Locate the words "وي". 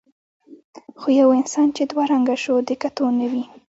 3.31-3.43